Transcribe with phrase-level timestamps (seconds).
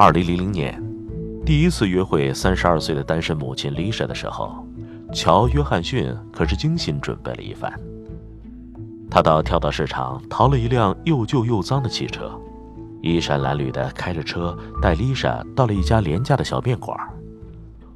[0.00, 0.80] 二零零零年，
[1.44, 4.64] 第一次约会三十二岁的单身母亲丽莎的时候，
[5.12, 7.68] 乔·约翰逊可是精心准备了一番。
[9.10, 12.30] 他到跳蚤市场淘了一辆又旧又脏的汽车。
[13.02, 16.96] 衣衫褴褛的开着车，带丽莎到了一家廉价的小面馆，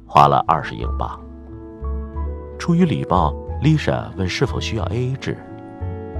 [0.05, 1.17] 花了二十英镑。
[2.59, 5.37] 出于礼貌，丽莎问是否需要 A A 制，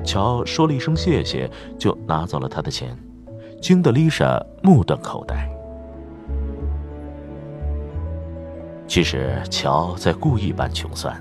[0.06, 2.98] 乔说了一声谢谢，就拿走了他的钱，
[3.62, 5.53] 惊得丽莎目瞪口呆。
[8.88, 11.16] 其实乔在故意扮穷酸。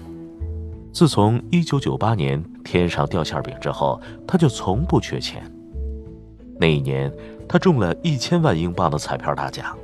[0.92, 5.42] 自从一九九八年天上掉馅饼之后，他就从不缺钱。
[6.58, 7.12] 那一年。
[7.48, 9.76] 他中了一千万英镑的彩票大奖，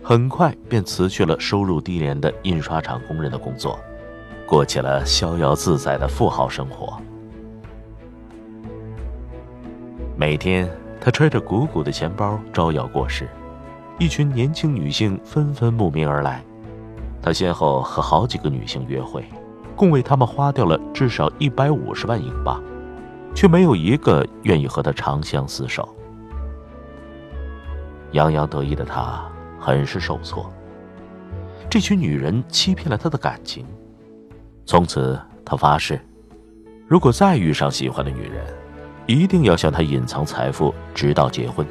[0.00, 3.80] 很快便辞去了收入低廉的印刷厂工人的工作，
[4.46, 7.02] 过起了逍遥自在的富豪生活。
[10.16, 13.28] 每天，他揣着鼓鼓的钱包招摇过市，
[13.98, 16.44] 一群年轻女性纷纷慕名而来。
[17.22, 19.24] 他先后和好几个女性约会，
[19.76, 22.62] 共为他们花掉了至少一百五十万英镑，
[23.34, 25.88] 却没有一个愿意和他长相厮守。
[28.12, 29.22] 洋洋得意的他
[29.58, 30.50] 很是受挫。
[31.68, 33.64] 这群女人欺骗了他的感情，
[34.66, 36.00] 从此他发誓，
[36.88, 38.44] 如果再遇上喜欢的女人，
[39.06, 41.66] 一定要向她隐藏财富，直到结婚。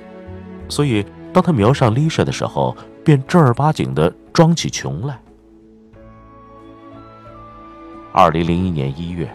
[0.69, 5.19] 所以，当他瞄上丽莎的时候，便正儿八经的装起穷来。
[8.11, 9.29] 二零零一年一月，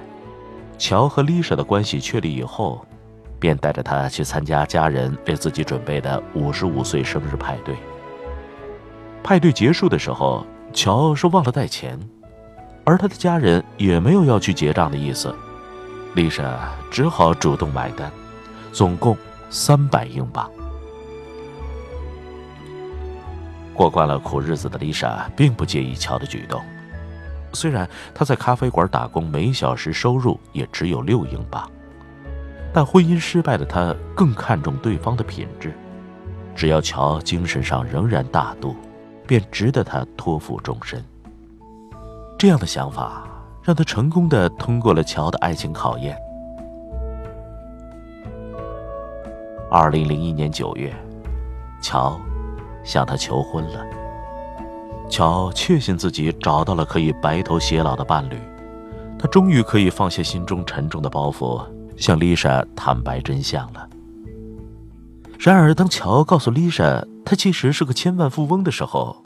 [0.76, 2.84] 乔和丽莎的关系确立以后。
[3.36, 7.76] 便带着她去参加家人为自己准备的五十五岁生日派对。
[9.22, 11.98] 派对结束的时候，乔说忘了带钱，
[12.84, 15.34] 而他的家人也没有要去结账的意思。
[16.14, 18.10] 丽莎只好主动买单，
[18.72, 19.14] 总共
[19.50, 20.50] 三百英镑。
[23.74, 26.62] 过惯了苦日子的丽莎并不介意乔的举动，
[27.54, 31.70] 虽然他在咖啡馆打工，每小时收入也只有六英镑。
[32.72, 35.72] 但婚姻失败的他更看重对方的品质，
[36.56, 38.75] 只要乔精神上仍然大度，
[39.26, 41.03] 便值得他托付终身。
[42.37, 43.22] 这样的想法
[43.62, 46.16] 让他成功的通过了乔的爱情考验。
[49.70, 50.93] 二零零一年九月，
[51.81, 52.20] 乔
[52.84, 54.03] 向他求婚了。
[55.10, 58.38] 乔确信自己找到了可以白头偕老的伴侣，
[59.19, 61.65] 他终于可以放下心中沉重的包袱。
[61.97, 63.88] 向丽莎坦白真相了。
[65.38, 69.22] 然而，当乔告诉丽莎他其实是个千万富翁的时候，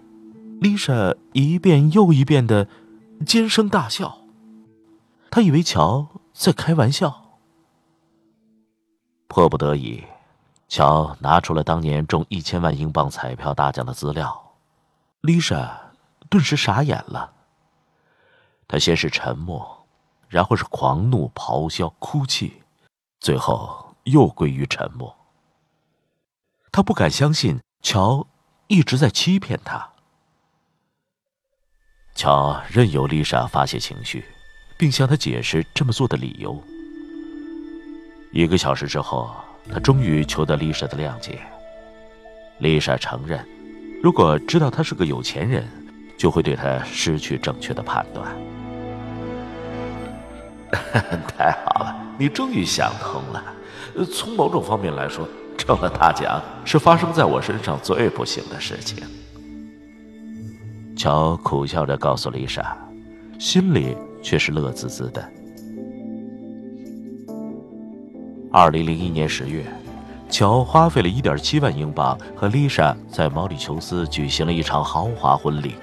[0.61, 2.69] 丽莎一遍又一遍的
[3.25, 4.19] 尖声大笑。
[5.31, 7.39] 他以为乔在开玩笑。
[9.29, 10.05] 迫不得已，
[10.69, 14.48] 乔拿出了当年中一千万英镑彩票大奖的资料。
[15.21, 15.93] 丽莎
[16.29, 17.33] 顿时傻眼了。
[18.67, 19.77] 他先是沉默。
[20.29, 22.63] 然后是狂怒、咆哮、哭泣，
[23.19, 25.17] 最后又归于沉默。
[26.71, 28.27] 他不敢相信乔
[28.67, 29.91] 一直在欺骗他。
[32.15, 34.23] 乔任由丽莎发泄情绪，
[34.77, 36.63] 并向她解释这么做的理由。
[38.31, 39.35] 一个小时之后，
[39.73, 41.41] 他终于求得丽莎的谅解。
[42.59, 43.43] 丽莎承认，
[44.01, 45.65] 如果知道他是个有钱人，
[46.17, 48.27] 就会对他失去正确的判断。
[51.27, 53.43] 太好了，你终于想通了。
[54.13, 55.27] 从某种方面来说，
[55.57, 59.03] 中了大奖是发生在我身上最不幸的事情。
[60.97, 62.77] 乔苦笑着告诉丽莎，
[63.39, 65.29] 心里却是乐滋滋的。
[68.53, 69.65] 二零零一年十月，
[70.31, 75.75] 乔花费了一点七万英镑和丽莎在毛里求斯举行了一场豪华婚礼。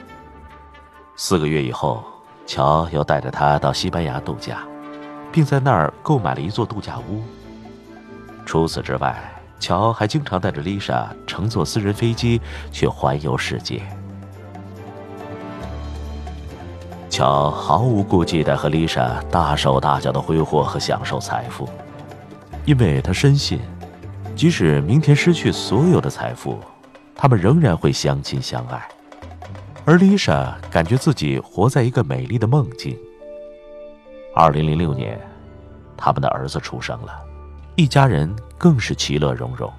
[1.16, 2.04] 四个月以后，
[2.46, 4.60] 乔又带着她到西班牙度假。
[5.36, 7.22] 并在那儿购买了一座度假屋。
[8.46, 9.22] 除此之外，
[9.60, 12.40] 乔还经常带着丽莎乘坐私人飞机
[12.72, 13.84] 去环游世界。
[17.10, 21.68] 乔毫无顾忌地和丽莎大手大脚的挥霍和享受财富，
[22.64, 23.60] 因为他深信，
[24.36, 26.60] 即使明天失去所有的财富，
[27.16, 28.86] 他们仍然会相亲相爱。
[29.86, 32.98] 而丽莎感觉自己活在一个美丽的梦境。
[34.36, 35.18] 二零零六年，
[35.96, 37.26] 他们的儿子出生了，
[37.76, 39.72] 一家人更是其乐融融。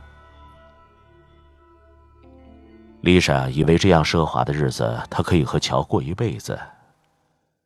[3.03, 6.59] 丽莎以为这样奢华的日子，她可以和乔过一辈子。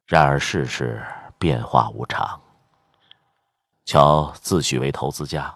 [0.07, 1.01] 然而世事
[1.39, 2.41] 变化无常。
[3.85, 5.55] 乔自诩为投资家，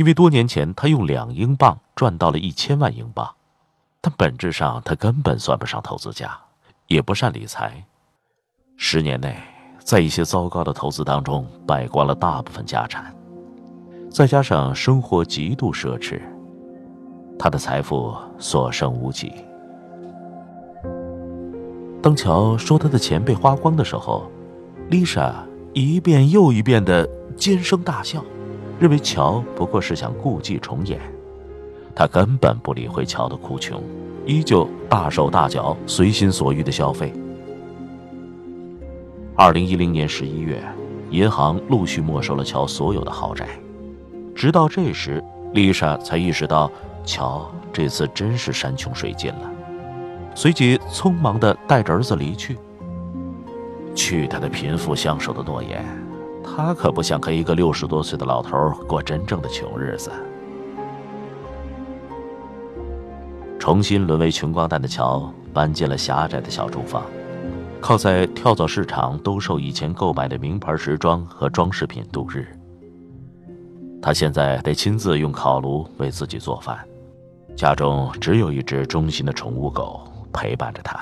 [0.00, 3.34] 因为多年前他用两英镑赚到了一千万英镑，
[4.00, 6.34] 但本质上他根本算不上投资家，
[6.86, 7.84] 也不善理财。
[8.78, 9.36] 十年内，
[9.78, 13.14] 在一些糟糕的投资当中败光了大部分家产，
[14.10, 16.18] 再加上生活极度奢侈。
[17.38, 19.30] 他的财富所剩无几。
[22.02, 24.30] 当乔说他的钱被花光的时候，
[24.88, 25.44] 丽莎
[25.74, 27.06] 一遍又一遍的
[27.36, 28.24] 尖声大笑，
[28.80, 30.98] 认为乔不过是想故伎重演。
[31.94, 33.82] 他根本不理会乔的哭穷，
[34.24, 37.12] 依旧大手大脚、随心所欲的消费。
[39.36, 40.62] 二零一零年十一月，
[41.10, 43.46] 银行陆续没收了乔所有的豪宅，
[44.34, 45.22] 直到这时，
[45.52, 46.70] 丽莎才意识到。
[47.02, 49.50] 乔这次真是山穷水尽了，
[50.34, 52.58] 随即匆忙地带着儿子离去。
[53.94, 55.82] 去他的贫富相守的诺言，
[56.56, 60.10] 他可不想和一个六十多岁的老头过真正的穷日子。
[63.58, 67.04] 重新沦为穷光蛋的乔搬进了狭窄的小住房，
[67.80, 72.46] 靠在跳蚤市场兜售以前购买的名牌时装和装饰品度日。
[74.02, 76.78] 他现在得亲自用烤炉为自己做饭。
[77.56, 80.98] 家中只有一只忠心的宠物狗陪伴着他。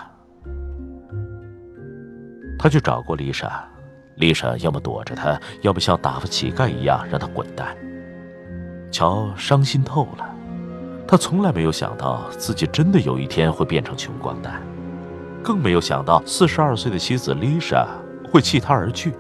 [2.59, 3.65] 他去找过丽莎，
[4.19, 7.77] 丽莎要么躲着他，要么像打发乞丐一样让他滚蛋。
[8.91, 10.35] 乔伤心透了，
[11.07, 14.63] 他从来没有想到自己真的有一天会变成穷光蛋，
[15.43, 17.87] 更没有想到四十二岁的妻子丽莎
[18.31, 19.13] 会弃他而去。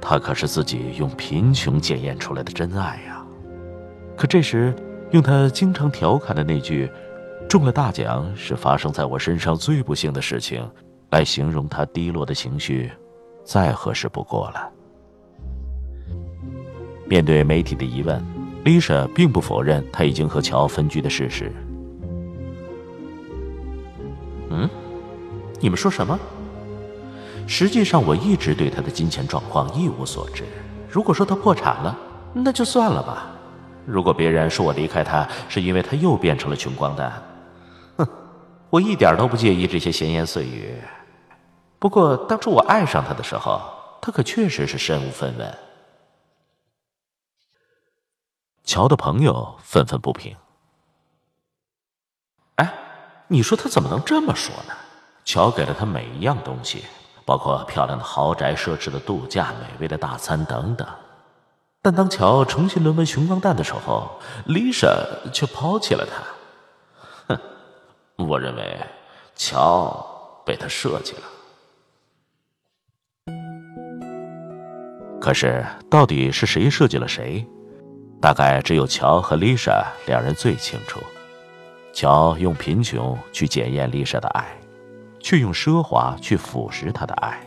[0.00, 3.24] 他可是自己用贫穷检验出来的真爱呀！
[4.16, 4.74] 可这时。
[5.12, 6.90] 用他经常调侃的那句
[7.46, 10.66] “中了大奖是发生在我身上最不幸的事情”
[11.12, 12.90] 来形容他低落的情绪，
[13.44, 14.70] 再合适不过了。
[17.06, 18.24] 面对媒体的疑问，
[18.64, 21.52] 丽莎并不否认他已经和乔分居的事实。
[24.50, 24.68] 嗯，
[25.60, 26.18] 你们说什么？
[27.46, 30.44] 实际上，我一直对他的金钱状况一无所知。
[30.88, 31.98] 如果说他破产了，
[32.32, 33.30] 那就算了吧。
[33.84, 37.12] 如果别人说我离开他是因为他又变成了穷光蛋，
[37.96, 38.06] 哼，
[38.70, 40.76] 我一点都不介意这些闲言碎语。
[41.82, 43.60] 不过当初我爱上他的时候，
[44.00, 45.58] 他可确实是身无分文。
[48.62, 50.36] 乔的朋友愤愤不平
[52.54, 52.72] ：“哎，
[53.26, 54.74] 你说他怎么能这么说呢？
[55.24, 56.84] 乔给了他每一样东西，
[57.24, 60.86] 包括漂亮的豪宅、奢侈的度假、美味的大餐等等。”
[61.82, 64.86] 但当乔重新沦为穷光蛋的时候，丽莎
[65.32, 67.34] 却抛弃了他。
[67.34, 68.78] 哼，我认为
[69.34, 71.22] 乔被他设计了。
[75.22, 77.46] 可是，到底是谁设计了谁？
[78.20, 81.00] 大概只有乔和丽莎两人最清楚。
[81.92, 84.44] 乔用贫穷去检验丽莎的爱，
[85.20, 87.38] 却用奢华去腐蚀她的爱。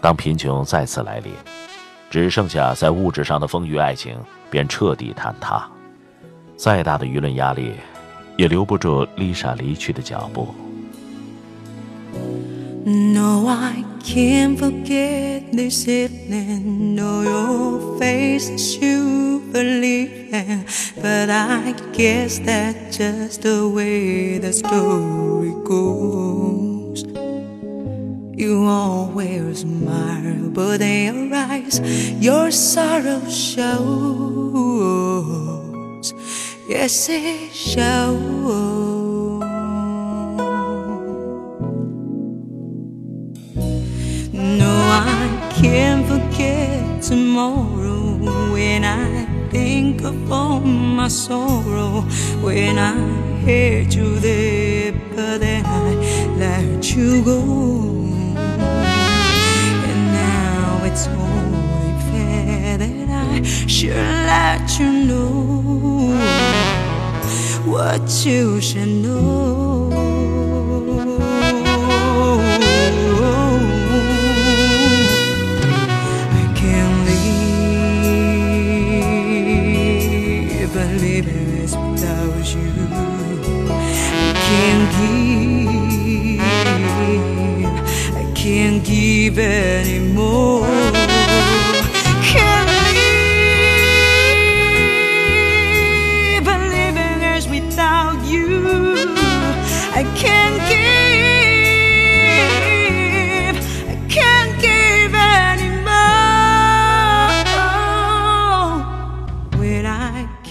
[0.00, 1.30] 当贫穷再次来临。
[2.10, 4.16] 只剩下在物质上的丰裕爱情，
[4.50, 5.68] 便彻底坍塌。
[6.56, 7.74] 再大的舆论压力，
[8.38, 10.48] 也留不住丽莎离去的脚步。
[12.86, 16.94] No, I can't forget this evening.
[16.94, 19.18] No, your face is you
[21.00, 27.04] but I guess that's just the way the story goes.
[28.36, 31.80] You always smile, but in your eyes,
[32.22, 33.64] your sorrow shows.
[36.68, 38.67] Yes, it shows.
[46.18, 48.16] Forget tomorrow
[48.52, 52.02] when I think of all my sorrow.
[52.42, 52.96] When I
[53.44, 55.94] hate you there, but then I
[56.36, 57.40] let you go.
[59.88, 63.96] And now it's only fair that I should
[64.32, 66.14] let you know
[67.64, 70.17] what you should know.
[80.78, 82.70] But is without you.
[83.68, 84.90] I can't
[86.30, 87.80] give,
[88.14, 91.07] I can't give anymore.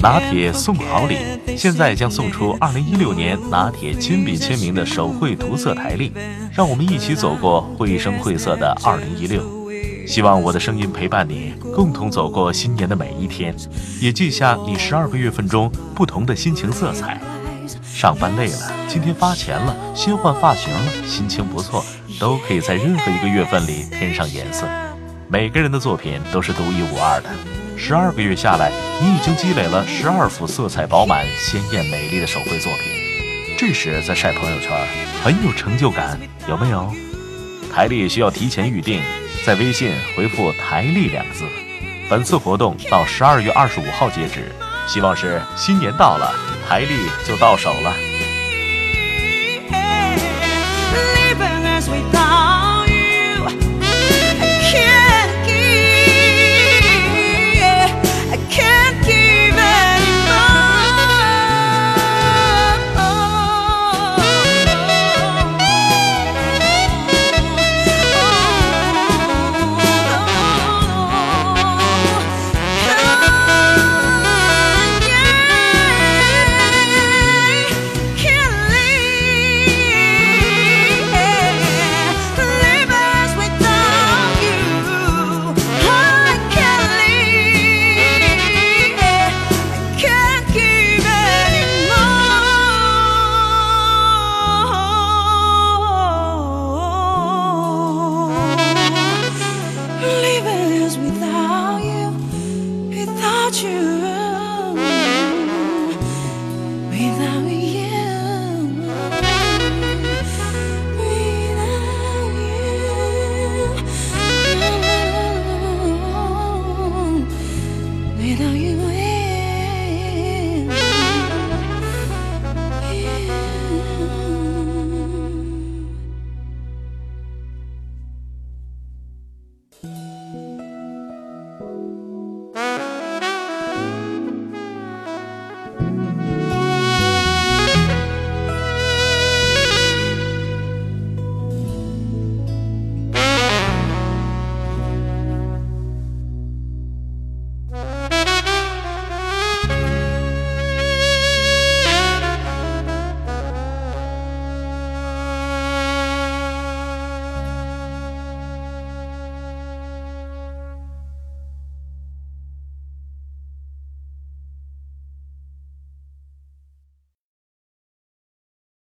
[0.08, 1.18] 拿铁送好礼，
[1.58, 6.14] 现在将送出2016年拿铁亲笔签名的手绘涂色台历，
[6.54, 10.08] 让我们一起走过绘声绘色的2016。
[10.08, 13.54] 希望我的声音陪伴你，共同走过新年的每一天，
[14.00, 17.20] 也记下你十二个月份中不同的心情色彩。
[17.84, 21.84] 上班累了，今天发钱了，新换发型了，心情不错，
[22.18, 24.66] 都可以在任何一个月份里添上颜色。
[25.30, 27.30] 每个人的作品都是独一无二的。
[27.78, 33.58] 十二个月下来，你已经积累了十二幅色彩饱满、鲜艳美丽的手绘作品。
[33.58, 34.72] 这时再晒朋友圈，
[35.22, 36.18] 很有成就感，
[36.48, 36.94] 有没有？
[37.74, 39.02] 台历需要提前预定，
[39.46, 41.44] 在微信回复“台历”两个字。
[42.10, 44.50] 本次活动到十二月二十五号截止，
[44.88, 46.34] 希望是新年到了，
[46.70, 47.94] 台历就到手了。